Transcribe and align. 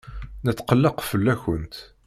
Netqelleq 0.45 0.97
fell-akent. 1.09 1.73